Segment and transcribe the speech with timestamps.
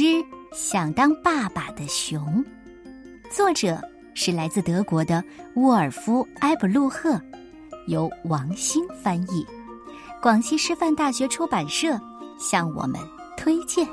[0.00, 2.42] 只想当爸爸的熊，
[3.30, 3.78] 作者
[4.14, 5.22] 是来自德国的
[5.56, 7.20] 沃尔夫·埃布鲁赫，
[7.86, 9.46] 由王鑫翻译，
[10.22, 12.00] 广西师范大学出版社
[12.38, 12.98] 向我们
[13.36, 13.86] 推荐。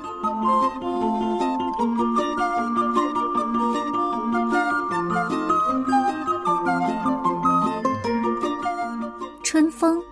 [9.42, 10.02] 春风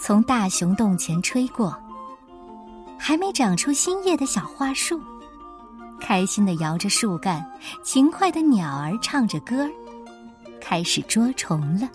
[0.00, 1.72] 从大熊洞前吹过。
[3.06, 5.00] 还没长出新叶的小花树，
[6.00, 7.40] 开心的摇着树干；
[7.84, 9.70] 勤快的鸟儿唱着歌儿，
[10.60, 11.88] 开始捉虫了。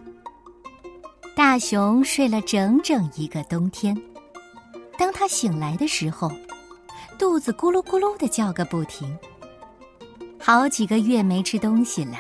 [1.36, 3.94] 大熊睡了整整一个冬天，
[4.98, 6.32] 当他醒来的时候，
[7.20, 9.14] 肚子咕噜咕噜的叫个不停。
[10.40, 12.20] 好几个月没吃东西了，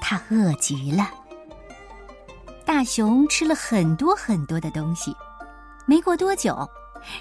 [0.00, 1.10] 他饿极了。
[2.64, 5.14] 大熊吃了很多很多的东西，
[5.84, 6.66] 没过多久。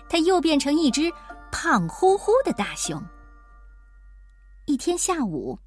[0.09, 1.11] 他又变成一只
[1.51, 3.03] 胖乎乎的大熊。
[4.65, 5.59] 一天下午，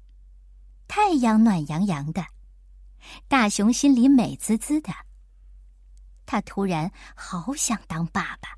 [0.87, 2.25] 太阳暖洋洋的，
[3.27, 4.91] 大熊心里美滋滋的。
[6.25, 8.49] 他突然好想当爸爸，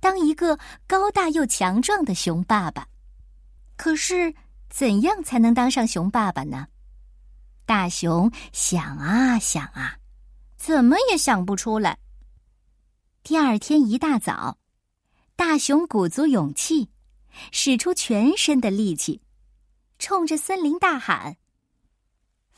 [0.00, 2.86] 当一个高大又强壮的熊爸爸。
[3.76, 4.34] 可是，
[4.70, 6.66] 怎样才能当上熊爸爸呢？
[7.66, 9.98] 大熊想啊想啊，
[10.56, 11.98] 怎么也想不出来。
[13.22, 14.57] 第二天一大早。
[15.38, 16.90] 大熊鼓足勇气，
[17.52, 19.22] 使出全身的力气，
[19.96, 21.36] 冲着森林大喊：“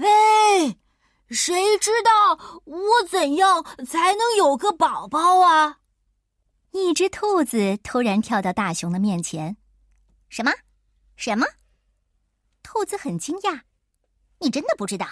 [0.00, 0.78] 喂，
[1.28, 5.80] 谁知道我怎样才能有个宝宝啊？”
[6.72, 9.58] 一只兔子突然跳到大熊的面前
[10.30, 10.50] ：“什么？
[11.16, 11.46] 什么？”
[12.64, 13.60] 兔子很惊讶
[14.40, 15.06] ：“你真的不知道，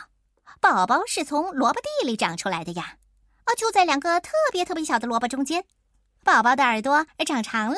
[0.58, 2.96] 宝宝是从萝卜地里长出来的呀？
[3.44, 5.66] 啊，就在两个特别特别小的萝卜中间。”
[6.28, 7.76] 宝宝的耳朵长长了，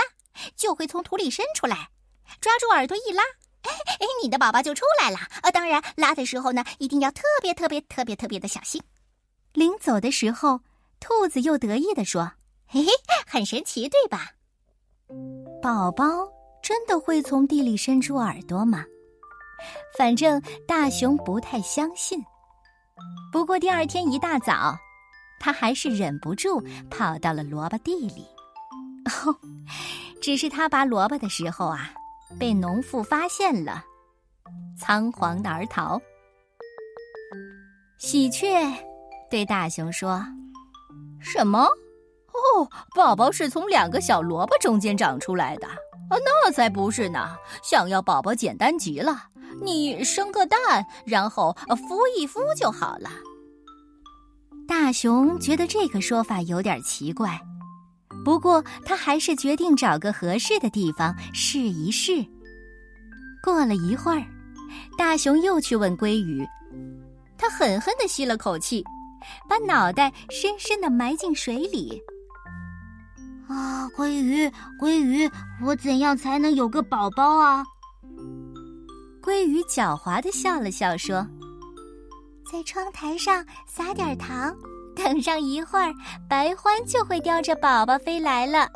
[0.56, 1.89] 就会从土里伸出来，
[2.41, 3.23] 抓住耳朵一拉，
[3.62, 3.70] 哎
[4.01, 5.19] 哎，你的宝宝就出来了。
[5.43, 8.83] 呃，当然，拉的时候呢，一定要特别特别特别特别的小心。
[9.53, 10.59] 临走的时候，
[10.99, 12.33] 兔子又得意地说
[12.66, 12.91] ：“嘿嘿，
[13.25, 14.33] 很神奇，对吧？
[15.62, 16.05] 宝宝
[16.61, 18.84] 真的会从地里伸出耳朵吗？
[19.97, 22.21] 反正大熊不太相信。
[23.31, 24.77] 不过第二天一大早，
[25.38, 28.27] 他还是忍不住跑到了萝卜地里。”
[29.25, 29.37] 哦，
[30.22, 31.91] 只是他拔萝卜的时候啊，
[32.38, 33.84] 被农妇发现了，
[34.78, 36.00] 仓皇的而逃。
[37.99, 38.49] 喜鹊
[39.31, 40.25] 对大熊说
[41.20, 41.65] ：“什么？
[42.32, 45.66] 哦，宝宝是从两个小萝卜中间长出来的？
[45.66, 47.37] 啊，那才不是呢！
[47.62, 49.25] 想要宝宝简单极了，
[49.62, 50.59] 你生个蛋，
[51.04, 53.10] 然后孵一孵就好了。”
[54.66, 57.38] 大熊觉得这个说法有点奇怪。
[58.25, 62.25] 不过，他还是决定找个合适的地方试一试。
[63.42, 64.25] 过了一会儿，
[64.98, 66.47] 大熊又去问鲑鱼，
[67.38, 68.84] 他狠狠的吸了口气，
[69.48, 72.00] 把脑袋深深的埋进水里。
[73.48, 74.47] 啊，鲑鱼，
[74.78, 75.28] 鲑鱼，
[75.62, 77.64] 我怎样才能有个宝宝啊？
[79.22, 81.26] 鲑鱼狡猾的笑了笑，说
[82.50, 84.54] ：“在窗台上撒点糖。”
[85.03, 85.94] 等上一会儿，
[86.28, 88.69] 白欢就会叼着宝宝飞来了。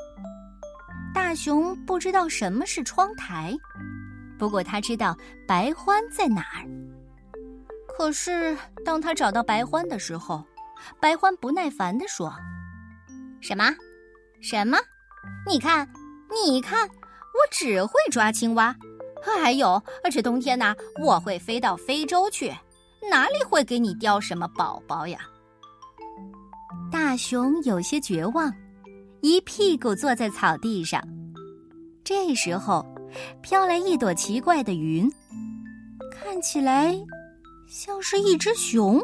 [1.15, 3.55] 大熊不知道什么是窗台，
[4.39, 6.65] 不过他知道白欢在哪儿。
[7.87, 10.43] 可是当他找到白欢的时候，
[10.99, 12.35] 白欢不耐烦地说
[13.41, 13.65] ：“什么？
[14.41, 14.79] 什么？
[15.47, 15.87] 你看，
[16.31, 18.75] 你看，我只会抓青蛙。
[19.23, 22.53] 还有，这冬天呢，我会飞到非洲去，
[23.11, 25.19] 哪里会给你叼什么宝宝呀？”
[27.07, 28.51] 大熊有些绝望，
[29.21, 30.99] 一屁股坐在草地上。
[32.03, 32.83] 这时候，
[33.43, 35.07] 飘来一朵奇怪的云，
[36.11, 36.97] 看起来
[37.69, 38.99] 像是一只熊。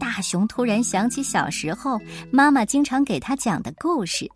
[0.00, 1.98] 大熊突然想起小时候
[2.32, 4.26] 妈妈经常给他讲的故事：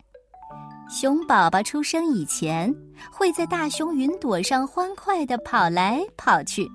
[0.87, 2.71] 熊宝宝出生以前
[3.11, 6.69] 会在大熊云朵上欢快的跑来跑去。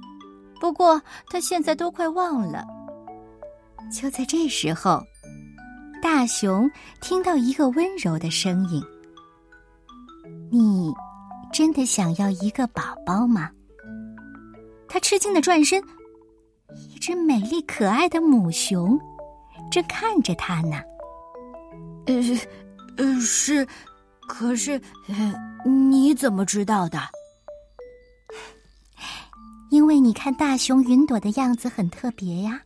[0.60, 1.00] 不过
[1.30, 2.64] 他现在都快忘了。
[3.92, 5.00] 就在这时候。
[6.08, 6.70] 大熊
[7.00, 8.80] 听到一个温柔的声音
[10.52, 10.94] ：“你
[11.52, 13.50] 真的想要一个宝宝吗？”
[14.86, 15.82] 他吃惊的转身，
[16.76, 18.96] 一只美丽可爱的母熊
[19.68, 20.80] 正看着他呢。
[22.06, 22.14] “呃，
[22.98, 23.66] 呃，是，
[24.28, 24.80] 可是，
[25.64, 27.00] 你怎么知道的
[29.70, 32.62] ？”“因为你看大熊云朵的样子很特别呀。”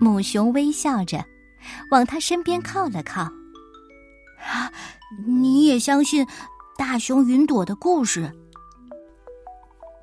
[0.00, 1.22] 母熊微笑着。
[1.90, 3.22] 往他身边靠了靠。
[4.40, 4.70] 啊，
[5.26, 6.26] 你也相信
[6.76, 8.30] 大熊云朵的故事。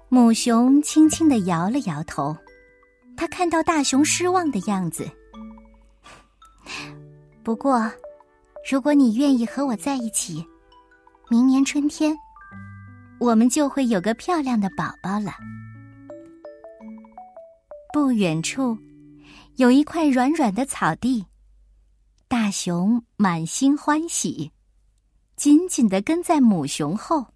[0.09, 2.35] 母熊轻轻的摇了摇头，
[3.17, 5.09] 他看到大熊失望的样子。
[7.43, 7.91] 不过，
[8.69, 10.45] 如果你愿意和我在一起，
[11.29, 12.15] 明年春天，
[13.19, 15.33] 我们就会有个漂亮的宝宝了。
[17.91, 18.77] 不远处，
[19.55, 21.25] 有一块软软的草地。
[22.33, 24.51] 大熊满心欢喜
[25.35, 27.27] 紧紧地跟在母熊后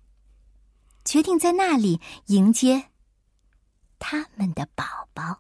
[1.05, 2.85] 决定在那里迎接
[3.99, 5.39] 他们的宝宝。